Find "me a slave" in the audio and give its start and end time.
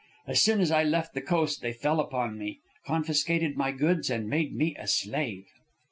4.55-5.45